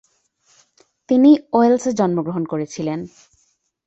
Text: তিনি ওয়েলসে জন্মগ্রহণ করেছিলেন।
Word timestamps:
তিনি 1.09 1.31
ওয়েলসে 1.53 1.91
জন্মগ্রহণ 1.93 2.43
করেছিলেন। 2.45 2.99